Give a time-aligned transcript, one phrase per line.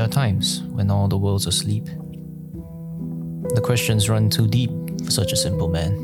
[0.00, 1.84] there are times when all the world's asleep.
[1.84, 4.70] The questions run too deep
[5.04, 5.94] for such a simple man.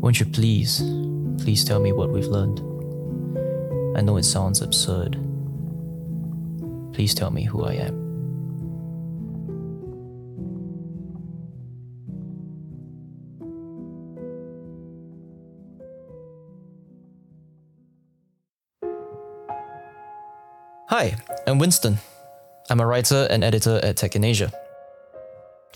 [0.00, 0.80] Won't you please,
[1.44, 2.60] please tell me what we've learned?
[3.98, 5.18] I know it sounds absurd.
[6.94, 8.05] Please tell me who I am.
[21.48, 21.98] I'm Winston.
[22.68, 24.50] I'm a writer and editor at Tech in Asia.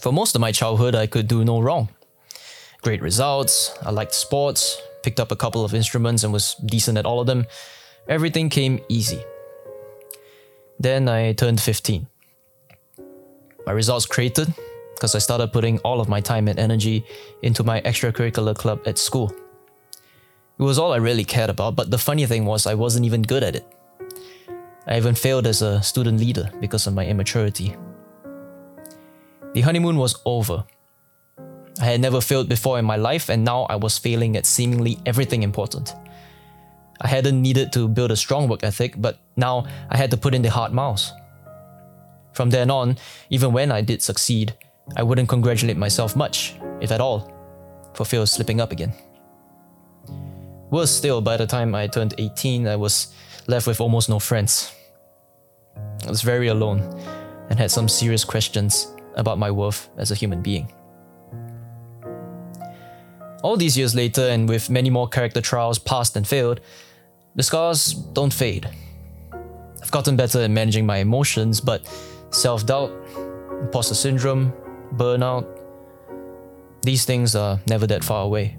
[0.00, 1.90] For most of my childhood, I could do no wrong.
[2.82, 7.06] Great results, I liked sports, picked up a couple of instruments and was decent at
[7.06, 7.46] all of them.
[8.08, 9.22] Everything came easy.
[10.80, 12.04] Then I turned 15.
[13.64, 14.52] My results cratered
[14.94, 17.04] because I started putting all of my time and energy
[17.42, 19.32] into my extracurricular club at school.
[20.58, 23.22] It was all I really cared about, but the funny thing was, I wasn't even
[23.22, 23.64] good at it.
[24.86, 27.76] I even failed as a student leader because of my immaturity.
[29.52, 30.64] The honeymoon was over.
[31.80, 34.98] I had never failed before in my life, and now I was failing at seemingly
[35.06, 35.94] everything important.
[37.00, 40.34] I hadn't needed to build a strong work ethic, but now I had to put
[40.34, 41.12] in the hard miles.
[42.32, 42.96] From then on,
[43.30, 44.54] even when I did succeed,
[44.96, 47.32] I wouldn't congratulate myself much, if at all,
[47.94, 48.92] for fear of slipping up again.
[50.70, 53.12] Worse still, by the time I turned 18, I was
[53.46, 54.72] left with almost no friends.
[56.06, 56.80] I was very alone
[57.50, 60.72] and had some serious questions about my worth as a human being.
[63.42, 66.60] All these years later, and with many more character trials passed and failed,
[67.34, 68.68] the scars don't fade.
[69.82, 71.88] I've gotten better at managing my emotions, but
[72.30, 72.92] self doubt,
[73.60, 74.52] imposter syndrome,
[74.94, 75.46] burnout,
[76.82, 78.56] these things are never that far away.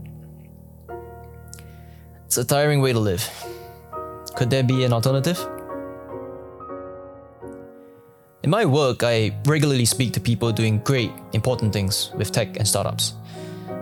[2.26, 3.28] It's a tiring way to live.
[4.36, 5.40] Could there be an alternative?
[8.44, 12.68] In my work, I regularly speak to people doing great, important things with tech and
[12.68, 13.14] startups.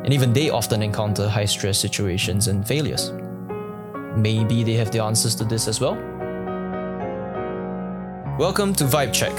[0.03, 3.13] And even they often encounter high stress situations and failures.
[4.17, 5.95] Maybe they have the answers to this as well?
[8.37, 9.31] Welcome to Vibe Check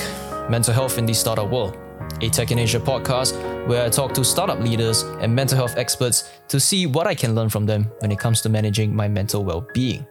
[0.49, 1.77] Mental Health in the Startup World,
[2.23, 3.37] a Tech in Asia podcast
[3.69, 7.35] where I talk to startup leaders and mental health experts to see what I can
[7.35, 10.07] learn from them when it comes to managing my mental well being.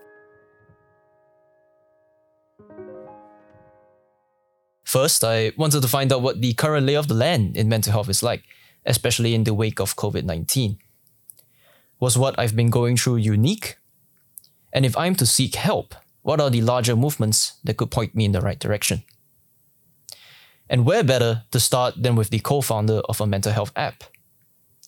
[4.89, 7.91] First, I wanted to find out what the current lay of the land in mental
[7.91, 8.41] health is like,
[8.87, 10.79] especially in the wake of COVID 19.
[11.99, 13.77] Was what I've been going through unique?
[14.73, 18.25] And if I'm to seek help, what are the larger movements that could point me
[18.25, 19.03] in the right direction?
[20.67, 24.03] And where better to start than with the co founder of a mental health app?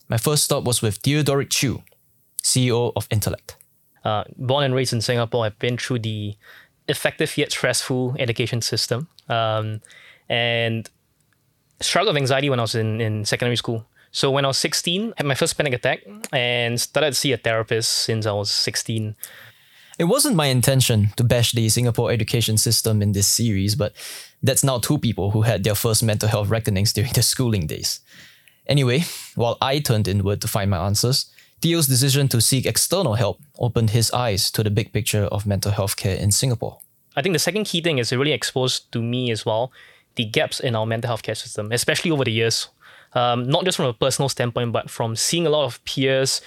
[0.10, 1.84] My first stop was with Theodoric Chew,
[2.42, 3.56] CEO of Intellect.
[4.04, 6.36] Uh, born and raised in Singapore, I've been through the
[6.92, 9.82] effective yet stressful education system um,
[10.30, 10.90] and
[11.80, 13.86] struggled with anxiety when I was in, in secondary school.
[14.12, 17.32] So when I was 16, I had my first panic attack and started to see
[17.32, 19.16] a therapist since I was 16.
[19.98, 23.94] It wasn't my intention to bash the Singapore education system in this series, but
[24.44, 28.02] that's now two people who had their first mental health reckonings during their schooling days.
[28.68, 29.04] Anyway,
[29.36, 33.92] while I turned inward to find my answers, Theo's decision to seek external help opened
[33.92, 36.80] his eyes to the big picture of mental health care in Singapore.
[37.16, 39.72] I think the second key thing is it really exposed to me as well
[40.16, 42.68] the gaps in our mental health care system, especially over the years.
[43.14, 46.42] Um, not just from a personal standpoint, but from seeing a lot of peers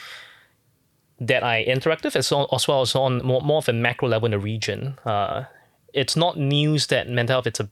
[1.21, 4.09] that I interact with, as well as, well as on more, more of a macro
[4.09, 4.99] level in the region.
[5.05, 5.45] Uh,
[5.93, 7.71] it's not news that mental health it's a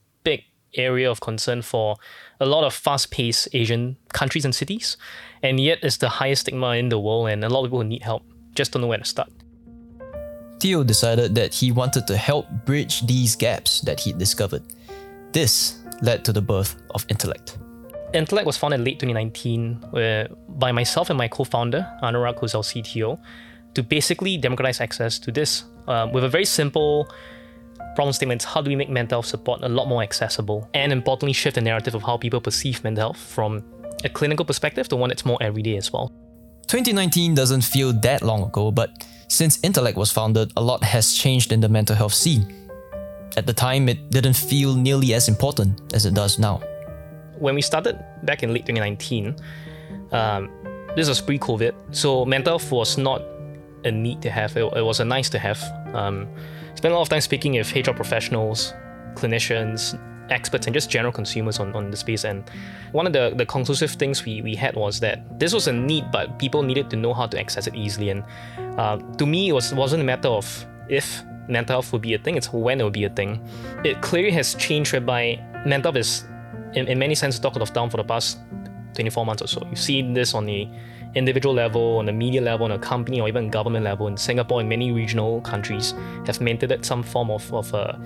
[0.74, 1.96] area of concern for
[2.40, 4.96] a lot of fast-paced Asian countries and cities,
[5.42, 7.88] and yet it's the highest stigma in the world, and a lot of people who
[7.88, 8.22] need help
[8.54, 9.30] just don't know where to start.
[10.60, 14.62] Theo decided that he wanted to help bridge these gaps that he'd discovered.
[15.32, 17.58] This led to the birth of Intellect.
[18.14, 22.62] Intellect was founded in late 2019 where, by myself and my co-founder, Anurag, who's our
[22.62, 23.18] CTO,
[23.74, 27.08] to basically democratize access to this um, with a very simple
[27.94, 30.68] problem statements how do we make mental health support a lot more accessible?
[30.74, 33.62] And importantly shift the narrative of how people perceive mental health from
[34.04, 36.12] a clinical perspective to one that's more everyday as well.
[36.68, 38.90] 2019 doesn't feel that long ago but
[39.28, 42.70] since intellect was founded a lot has changed in the mental health scene.
[43.36, 46.60] At the time it didn't feel nearly as important as it does now.
[47.38, 49.36] When we started back in late 2019
[50.12, 50.50] um,
[50.96, 53.22] this was pre-covid so mental health was not
[53.84, 54.56] a need to have.
[54.56, 55.62] It, it was a nice to have.
[55.94, 56.28] Um,
[56.82, 58.74] spent a lot of time speaking with HR professionals,
[59.14, 59.96] clinicians,
[60.30, 62.24] experts, and just general consumers on, on the space.
[62.24, 62.50] And
[62.90, 66.10] one of the, the conclusive things we, we had was that this was a need,
[66.10, 68.10] but people needed to know how to access it easily.
[68.10, 68.24] And
[68.80, 72.18] uh, to me, it was, wasn't a matter of if mental health would be a
[72.18, 73.40] thing, it's when it will be a thing.
[73.84, 76.24] It clearly has changed whereby mental health is,
[76.72, 78.40] in, in many senses, talked of down for the past
[78.94, 79.64] 24 months or so.
[79.70, 80.68] You've seen this on the
[81.14, 84.06] individual level, on the media level, on a company or even government level.
[84.06, 85.94] In Singapore and many regional countries
[86.26, 88.00] have maintained some form of, of a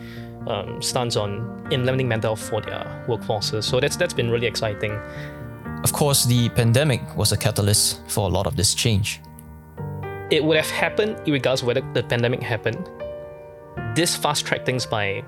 [0.47, 3.65] um, stance on implementing mental health for their workforces.
[3.65, 4.93] So that's that's been really exciting.
[5.85, 9.21] Of course, the pandemic was a catalyst for a lot of this change.
[10.31, 12.89] It would have happened regardless of whether the pandemic happened.
[13.95, 15.23] This fast tracked things by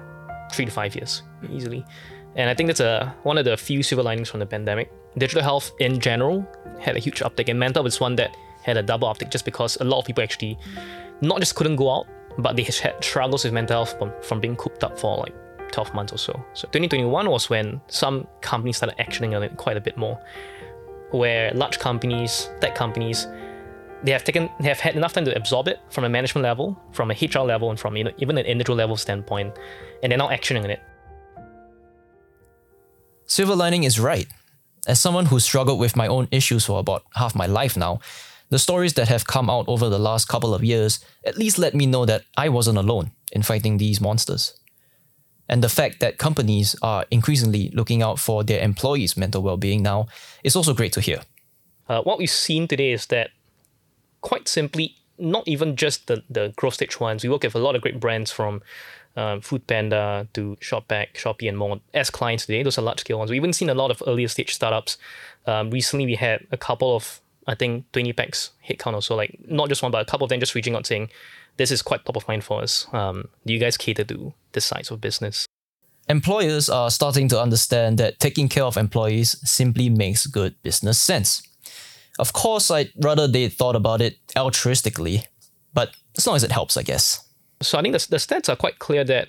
[0.52, 1.84] three to five years easily.
[2.34, 4.90] And I think that's a one of the few silver linings from the pandemic.
[5.16, 6.46] Digital health in general
[6.80, 9.76] had a huge uptick, and mental was one that had a double uptick just because
[9.80, 10.58] a lot of people actually
[11.20, 12.06] not just couldn't go out,
[12.38, 15.34] but they had struggles with mental health from, from being cooped up for like
[15.72, 16.32] 12 months or so.
[16.54, 20.18] So 2021 was when some companies started actioning on it quite a bit more,
[21.10, 23.26] where large companies, tech companies,
[24.04, 26.80] they have taken they have had enough time to absorb it from a management level,
[26.92, 29.52] from a HR level, and from you know, even an individual level standpoint,
[30.02, 30.80] and they're now actioning on it.
[33.26, 34.28] Silver lining is right.
[34.88, 38.00] As someone who struggled with my own issues for about half my life now,
[38.48, 41.74] the stories that have come out over the last couple of years at least let
[41.74, 44.58] me know that I wasn't alone in fighting these monsters.
[45.46, 49.82] And the fact that companies are increasingly looking out for their employees' mental well being
[49.82, 50.06] now
[50.42, 51.20] is also great to hear.
[51.86, 53.30] Uh, what we've seen today is that,
[54.22, 57.76] quite simply, not even just the, the growth stage ones, we work with a lot
[57.76, 58.62] of great brands from
[59.18, 62.62] um, Food Panda to Shopback, Shopee, and more as clients today.
[62.62, 63.30] Those are large scale ones.
[63.30, 64.96] We've even seen a lot of earlier stage startups.
[65.46, 69.36] Um, recently, we had a couple of, I think, 20 packs headcount or so, like
[69.46, 71.10] not just one, but a couple of them just reaching out saying,
[71.56, 72.86] this is quite top of mind for us.
[72.92, 75.46] Um, do you guys cater to this size of business?
[76.08, 81.42] Employers are starting to understand that taking care of employees simply makes good business sense.
[82.18, 85.24] Of course, I'd rather they thought about it altruistically,
[85.74, 87.27] but as long as it helps, I guess.
[87.60, 89.28] So I think the, the stats are quite clear that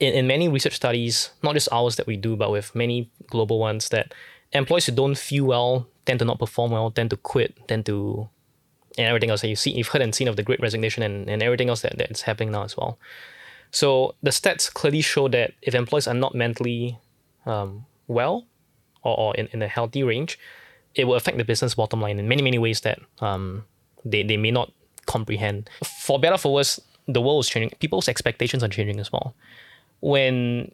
[0.00, 3.58] in, in many research studies, not just ours that we do, but with many global
[3.58, 4.12] ones, that
[4.52, 8.28] employees who don't feel well tend to not perform well, tend to quit, tend to
[8.96, 11.28] and everything else that you see, you've heard and seen of the great resignation and,
[11.28, 12.98] and everything else that, that's happening now as well.
[13.70, 16.98] So the stats clearly show that if employees are not mentally
[17.44, 18.46] um, well
[19.02, 20.38] or, or in, in a healthy range,
[20.94, 23.64] it will affect the business bottom line in many, many ways that um,
[24.04, 24.72] they, they may not
[25.06, 25.68] comprehend.
[26.06, 27.76] For better for worse, the world is changing.
[27.78, 29.34] People's expectations are changing as well.
[30.00, 30.72] When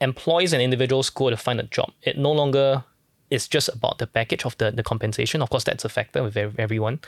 [0.00, 2.84] employees and individuals go to find a job, it no longer
[3.30, 5.42] is just about the package of the, the compensation.
[5.42, 7.00] Of course, that's a factor with everyone,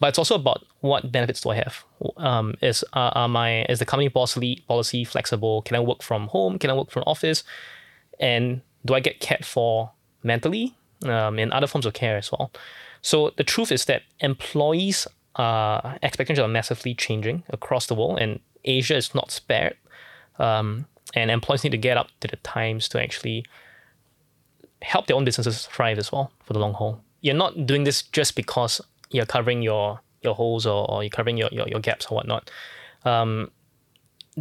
[0.00, 1.84] but it's also about what benefits do I have.
[2.16, 5.62] Um, is uh, are my is the company policy policy flexible?
[5.62, 6.58] Can I work from home?
[6.58, 7.44] Can I work from office?
[8.18, 9.92] And do I get cared for
[10.22, 10.74] mentally
[11.04, 12.50] um, and other forms of care as well?
[13.02, 15.06] So the truth is that employees
[15.36, 19.76] uh, expectations are massively changing across the world, and Asia is not spared.
[20.38, 23.44] Um, and employees need to get up to the times to actually
[24.82, 27.02] help their own businesses thrive as well for the long haul.
[27.20, 28.80] You're not doing this just because
[29.10, 32.50] you're covering your your holes or, or you're covering your, your, your gaps or whatnot.
[33.04, 33.50] Um,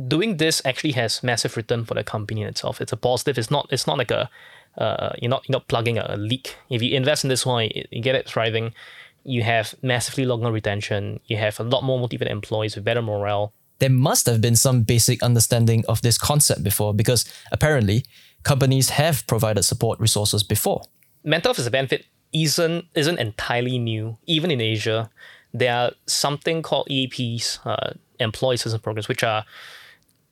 [0.08, 2.82] doing this actually has massive return for the company in itself.
[2.82, 3.38] It's a positive.
[3.38, 3.68] It's not.
[3.72, 4.30] It's not like a.
[4.78, 5.48] Uh, you're not.
[5.48, 6.56] You're not plugging a leak.
[6.70, 8.74] If you invest in this one, you get it thriving
[9.24, 13.54] you have massively longer retention, you have a lot more motivated employees with better morale.
[13.80, 18.06] There must have been some basic understanding of this concept before because apparently
[18.44, 20.83] companies have provided support resources before.
[21.23, 24.18] Mental health as a benefit isn't, isn't entirely new.
[24.26, 25.09] Even in Asia,
[25.54, 29.45] there are something called EAPs, uh, employee assistance programs, which are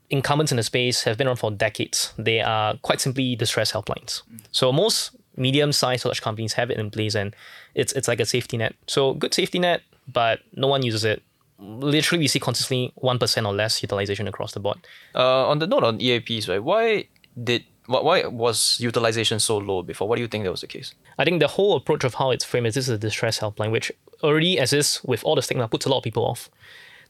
[0.09, 2.13] incumbents in the space, have been around for decades.
[2.17, 4.21] They are quite simply distress helplines.
[4.51, 7.35] So most medium-sized large companies have it in place and
[7.75, 8.75] it's it's like a safety net.
[8.87, 11.21] So good safety net, but no one uses it.
[11.59, 14.77] Literally, we see consistently one percent or less utilization across the board.
[15.15, 16.63] Uh, on the note on EAPs, right?
[16.63, 17.07] Why
[17.41, 20.07] did why was utilization so low before?
[20.07, 20.93] What do you think that was the case?
[21.17, 23.71] I think the whole approach of how it's framed is this is a distress helpline,
[23.71, 23.91] which
[24.23, 26.49] already as is with all the stigma puts a lot of people off.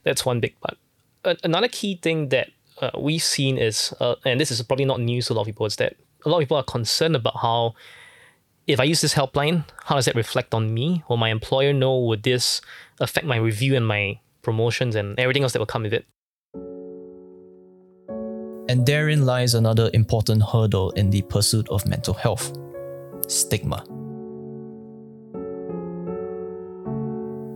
[0.04, 0.78] That's one big part.
[1.42, 5.26] Another key thing that uh, we've seen is, uh, and this is probably not news
[5.26, 7.74] to a lot of people, is that a lot of people are concerned about how
[8.68, 11.02] if I use this helpline, how does that reflect on me?
[11.08, 11.98] Will my employer know?
[12.00, 12.60] Would this
[13.00, 16.04] affect my review and my promotions and everything else that will come with it?
[18.70, 22.52] And therein lies another important hurdle in the pursuit of mental health
[23.26, 23.82] stigma.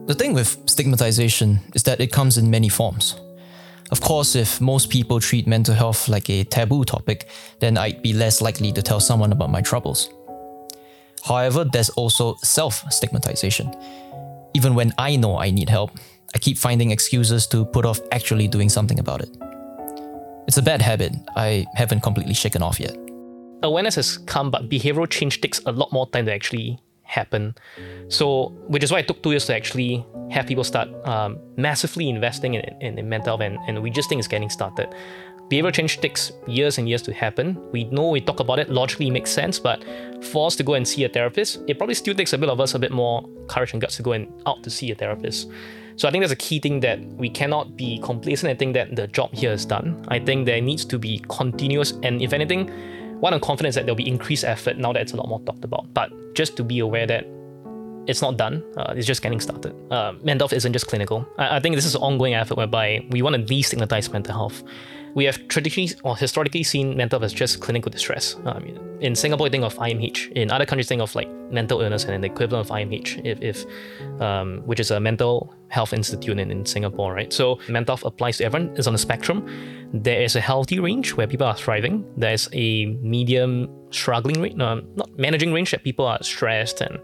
[0.06, 3.20] The thing with stigmatization is that it comes in many forms.
[3.90, 7.28] Of course, if most people treat mental health like a taboo topic,
[7.60, 10.08] then I'd be less likely to tell someone about my troubles.
[11.24, 13.74] However, there's also self stigmatization.
[14.54, 15.98] Even when I know I need help,
[16.34, 19.30] I keep finding excuses to put off actually doing something about it.
[20.46, 22.96] It's a bad habit I haven't completely shaken off yet.
[23.62, 27.54] Awareness has come, but behavioral change takes a lot more time to actually happen.
[28.08, 32.08] So, which is why it took two years to actually have people start um, massively
[32.08, 34.92] investing in, in, in mental health, and, and we just think it's getting started.
[35.52, 37.58] Behavioral change takes years and years to happen.
[37.72, 39.84] We know we talk about it, logically makes sense, but
[40.22, 42.58] for us to go and see a therapist, it probably still takes a bit of
[42.58, 45.50] us a bit more courage and guts to go and out to see a therapist.
[45.96, 48.96] So I think that's a key thing that we cannot be complacent and think that
[48.96, 50.02] the job here is done.
[50.08, 52.68] I think there needs to be continuous and if anything,
[53.20, 55.66] one I'm confident that there'll be increased effort now that it's a lot more talked
[55.66, 55.92] about.
[55.92, 57.26] But just to be aware that
[58.06, 58.64] it's not done.
[58.76, 59.74] Uh, it's just getting started.
[59.92, 61.28] Uh, mental health isn't just clinical.
[61.36, 64.64] I, I, think this is an ongoing effort whereby we want to destigmatize mental health.
[65.14, 68.36] We have traditionally or historically seen mental health as just clinical distress.
[68.44, 68.64] Um,
[69.00, 70.32] in Singapore, you think of IMH.
[70.32, 74.20] In other countries, think of like mental illness and the equivalent of IMH, if, if
[74.20, 77.32] um, which is a mental health institute in, in Singapore, right?
[77.32, 78.74] So mental health applies to everyone.
[78.76, 79.46] It's on a spectrum.
[79.92, 82.04] There is a healthy range where people are thriving.
[82.16, 86.98] There's a medium struggling range, no, not managing range that people are stressed and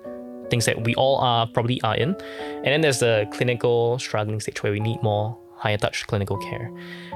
[0.51, 2.15] things that we all are probably are in.
[2.15, 6.71] And then there's the clinical struggling stage where we need more higher touch clinical care.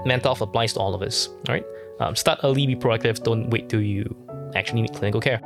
[0.04, 1.64] Mental health applies to all of us, all right?
[2.00, 4.04] Um, start early, be proactive, don't wait till you
[4.54, 5.40] actually need clinical care.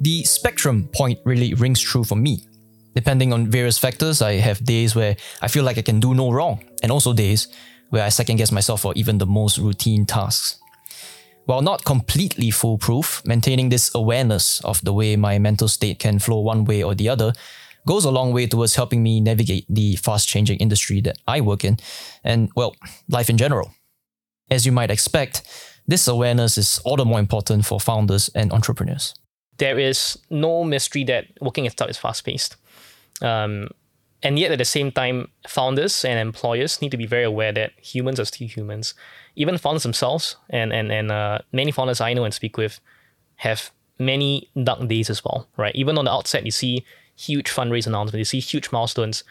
[0.00, 2.46] The spectrum point really rings true for me.
[2.94, 6.30] Depending on various factors, I have days where I feel like I can do no
[6.30, 7.48] wrong, and also days
[7.90, 10.58] where I second guess myself for even the most routine tasks.
[11.46, 16.40] While not completely foolproof, maintaining this awareness of the way my mental state can flow
[16.40, 17.32] one way or the other
[17.86, 21.64] goes a long way towards helping me navigate the fast changing industry that I work
[21.64, 21.78] in
[22.24, 22.76] and, well,
[23.08, 23.72] life in general.
[24.50, 25.42] As you might expect,
[25.86, 29.14] this awareness is all the more important for founders and entrepreneurs.
[29.58, 32.56] There is no mystery that working at startup is fast paced.
[33.22, 33.68] Um,
[34.22, 37.72] and yet, at the same time, founders and employers need to be very aware that
[37.80, 38.94] humans are still humans.
[39.36, 42.80] Even founders themselves, and and and uh, many founders I know and speak with,
[43.36, 45.48] have many dark days as well.
[45.56, 45.74] Right?
[45.74, 46.84] Even on the outset, you see
[47.20, 49.24] huge fundraise announcements, you see huge milestones,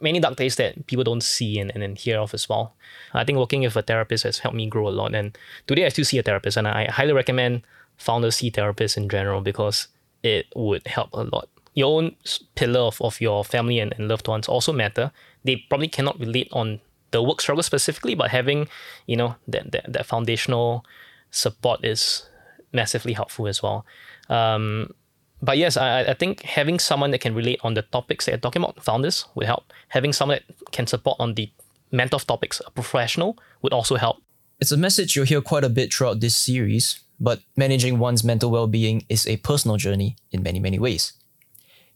[0.00, 2.74] many dark days that people don't see and, and, hear of as well.
[3.14, 5.14] I think working with a therapist has helped me grow a lot.
[5.14, 5.36] And
[5.66, 7.62] today I still see a therapist, and I highly recommend
[7.96, 9.88] founders see therapists in general because
[10.22, 12.16] it would help a lot your own
[12.54, 15.12] pillar of, of your family and, and loved ones also matter.
[15.44, 18.66] They probably cannot relate on the work struggle specifically, but having,
[19.06, 20.84] you know, that, that, that foundational
[21.30, 22.26] support is
[22.72, 23.84] massively helpful as well.
[24.30, 24.94] Um,
[25.42, 28.38] but yes, I, I think having someone that can relate on the topics that you're
[28.38, 29.72] talking about, founders, would help.
[29.88, 31.50] Having someone that can support on the
[31.90, 34.18] mental topics, a professional, would also help.
[34.60, 38.50] It's a message you'll hear quite a bit throughout this series, but managing one's mental
[38.50, 41.12] well being is a personal journey in many, many ways.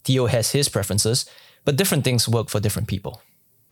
[0.03, 1.25] Theo has his preferences,
[1.65, 3.21] but different things work for different people.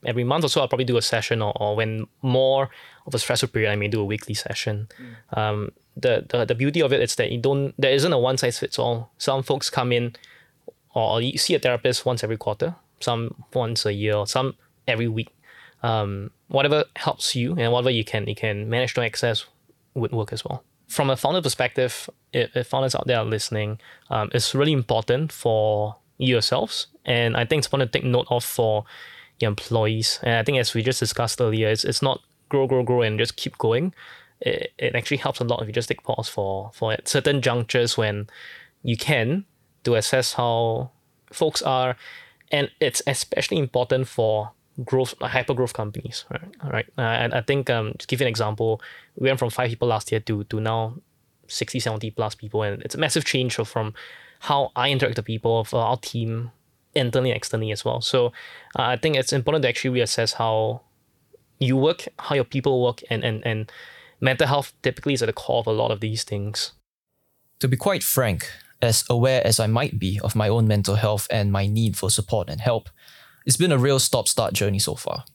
[0.05, 2.69] Every month or so, I'll probably do a session, or, or when more
[3.05, 4.87] of a stressful period, I may do a weekly session.
[4.97, 5.37] Mm.
[5.37, 8.37] Um, the, the the beauty of it is that you don't there isn't a one
[8.37, 9.11] size fits all.
[9.17, 10.15] Some folks come in,
[10.93, 14.55] or you see a therapist once every quarter, some once a year, some
[14.87, 15.29] every week.
[15.81, 19.45] Um, whatever helps you and whatever you can you can manage to access
[19.93, 20.63] would work as well.
[20.87, 23.79] From a founder perspective, if, if founders out there are listening,
[24.09, 26.87] um, it's really important for yourselves.
[27.05, 28.85] And I think it's important to take note of for
[29.39, 30.19] your employees.
[30.23, 33.19] And I think as we just discussed earlier, it's, it's not grow, grow, grow and
[33.19, 33.93] just keep going.
[34.41, 37.41] It, it actually helps a lot if you just take pause for, for at certain
[37.41, 38.27] junctures when
[38.83, 39.45] you can
[39.83, 40.91] to assess how
[41.31, 41.95] folks are.
[42.51, 44.51] And it's especially important for
[44.83, 46.55] growth, hyper growth companies, right?
[46.63, 46.85] All right.
[46.97, 48.81] Uh, and I think, um, to give you an example,
[49.17, 50.95] we went from five people last year to, to now
[51.47, 52.63] 60, 70 plus people.
[52.63, 53.93] And it's a massive change from
[54.39, 56.51] how I interact with people for our team
[56.95, 58.01] internally and externally as well.
[58.01, 58.27] So
[58.77, 60.81] uh, I think it's important to actually reassess how
[61.59, 63.71] you work, how your people work, and, and, and
[64.21, 66.73] mental health typically is at the core of a lot of these things.
[67.59, 68.49] To be quite frank,
[68.81, 72.09] as aware as I might be of my own mental health and my need for
[72.09, 72.89] support and help,
[73.45, 75.25] it's been a real stop start journey so far.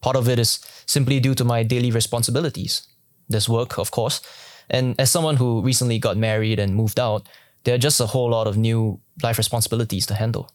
[0.00, 2.86] Part of it is simply due to my daily responsibilities.
[3.28, 4.20] There's work, of course,
[4.68, 7.26] and as someone who recently got married and moved out,
[7.64, 10.50] there are just a whole lot of new life responsibilities to handle.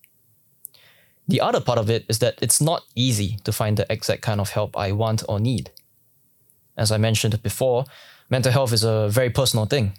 [1.28, 4.40] The other part of it is that it's not easy to find the exact kind
[4.40, 5.72] of help I want or need.
[6.78, 7.86] As I mentioned before,
[8.30, 9.94] mental health is a very personal thing.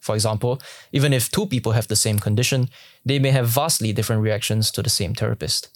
[0.00, 0.60] For example,
[0.92, 2.68] even if two people have the same condition,
[3.04, 5.68] they may have vastly different reactions to the same therapist.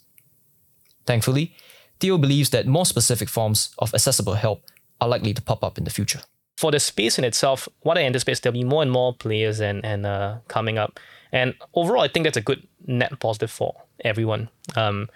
[1.05, 1.55] Thankfully,
[1.99, 4.63] Theo believes that more specific forms of accessible help
[4.99, 6.21] are likely to pop up in the future
[6.57, 9.59] for the space in itself, what I anticipate is there'll be more and more players
[9.61, 10.99] and and uh, coming up.
[11.31, 14.49] And overall, I think that's a good net positive for everyone.
[14.75, 15.09] Um,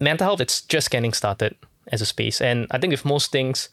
[0.00, 1.56] mental health, it's just getting started
[1.90, 2.40] as a space.
[2.40, 3.68] And I think with most things,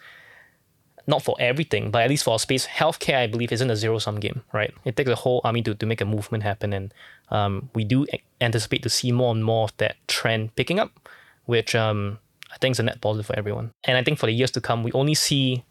[1.08, 4.00] not for everything, but at least for our space, healthcare, I believe, isn't a zero
[4.00, 4.74] sum game, right?
[4.86, 6.74] It takes a whole army to, to make a movement happen.
[6.74, 6.94] And
[7.30, 8.06] um, we do
[8.42, 11.10] anticipate to see more and more of that trend picking up,
[11.46, 12.20] which um,
[12.52, 13.72] I think is a net positive for everyone.
[13.84, 15.64] And I think for the years to come, we only see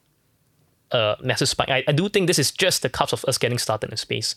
[0.92, 1.70] a massive spike.
[1.70, 4.36] I, I do think this is just the cusp of us getting started in space.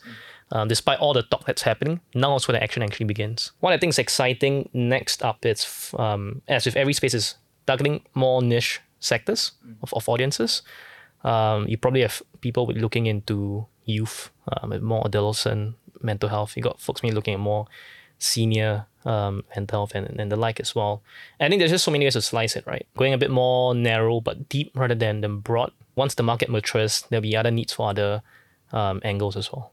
[0.51, 3.51] Um, despite all the talk that's happening, now is where the action actually begins.
[3.60, 7.36] What I think is exciting next up is, um, as with every space, is
[7.68, 9.51] targeting more niche sectors
[9.82, 10.62] of, of audiences.
[11.24, 16.56] Um, you probably have people looking into youth, um, more adolescent mental health.
[16.56, 17.66] You got folks maybe looking at more
[18.20, 21.01] senior um, mental health and, and the like as well.
[21.39, 22.86] I think there's just so many ways to slice it, right?
[22.98, 25.72] Going a bit more narrow but deep rather than, than broad.
[25.96, 28.22] Once the market matures, there'll be other needs for other
[28.72, 29.72] um, angles as well.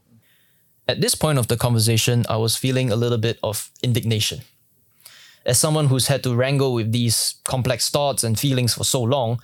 [0.87, 4.41] At this point of the conversation, I was feeling a little bit of indignation.
[5.45, 9.39] As someone who's had to wrangle with these complex thoughts and feelings for so long,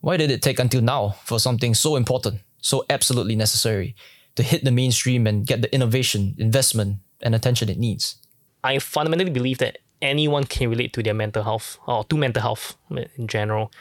[0.00, 3.94] why did it take until now for something so important, so absolutely necessary,
[4.36, 8.16] to hit the mainstream and get the innovation, investment, and attention it needs?
[8.62, 12.76] I fundamentally believe that anyone can relate to their mental health or to mental health
[12.90, 13.72] in general.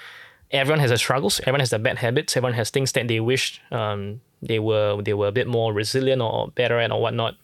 [0.51, 1.39] Everyone has their struggles.
[1.41, 2.35] Everyone has their bad habits.
[2.35, 6.21] Everyone has things that they wish um, they were they were a bit more resilient
[6.21, 7.35] or better at or whatnot.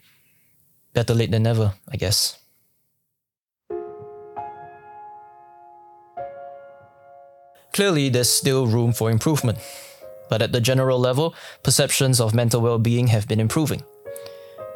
[0.94, 2.40] Better late than never, I guess.
[7.76, 9.58] Clearly, there's still room for improvement.
[10.30, 13.84] But at the general level, perceptions of mental well being have been improving.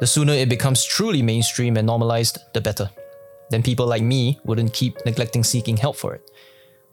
[0.00, 2.90] The sooner it becomes truly mainstream and normalized, the better.
[3.48, 6.30] Then people like me wouldn't keep neglecting seeking help for it.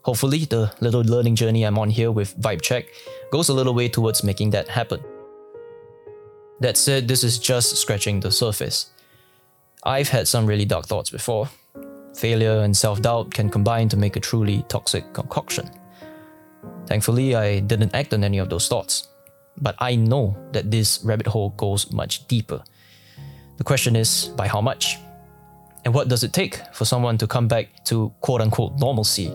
[0.00, 2.86] Hopefully, the little learning journey I'm on here with Vibe Check
[3.30, 5.04] goes a little way towards making that happen.
[6.60, 8.92] That said, this is just scratching the surface.
[9.84, 11.50] I've had some really dark thoughts before.
[12.16, 15.68] Failure and self doubt can combine to make a truly toxic concoction.
[16.86, 19.08] Thankfully, I didn't act on any of those thoughts.
[19.60, 22.62] But I know that this rabbit hole goes much deeper.
[23.56, 24.98] The question is, by how much?
[25.84, 29.32] And what does it take for someone to come back to quote unquote normalcy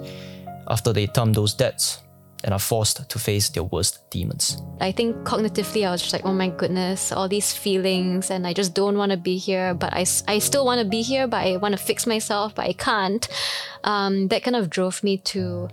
[0.67, 2.00] after they thumb those debts
[2.43, 4.62] and are forced to face their worst demons?
[4.80, 8.54] I think cognitively, I was just like, oh my goodness, all these feelings, and I
[8.54, 11.45] just don't want to be here, but I, I still want to be here, but
[11.45, 13.28] I want to fix myself, but I can't.
[13.84, 15.69] Um, that kind of drove me to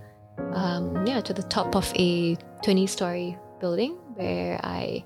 [0.55, 5.05] um, yeah, to the top of a 20 story building where I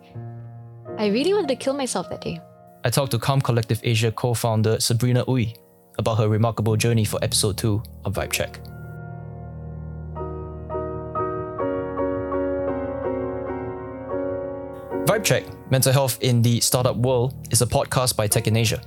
[0.99, 2.41] I really wanted to kill myself that day.
[2.85, 5.57] I talked to Calm Collective Asia co founder Sabrina Ooi
[5.99, 8.61] about her remarkable journey for episode 2 of Vibe Check.
[15.07, 18.81] Vibe Check, Mental Health in the Startup World, is a podcast by Tech in Asia.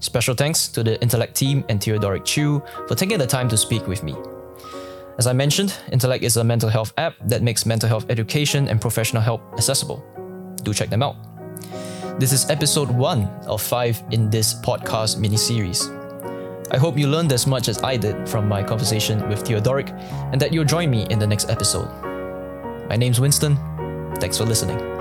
[0.00, 3.86] Special thanks to the Intellect team and Theodoric Chew for taking the time to speak
[3.86, 4.14] with me.
[5.18, 8.80] As I mentioned, Intellect is a mental health app that makes mental health education and
[8.80, 10.04] professional help accessible.
[10.62, 11.16] Do check them out.
[12.20, 15.88] This is episode 1 of 5 in this podcast mini series.
[16.70, 19.88] I hope you learned as much as I did from my conversation with Theodoric
[20.32, 21.88] and that you'll join me in the next episode.
[22.88, 23.56] My name's Winston.
[24.16, 24.95] Thanks for listening.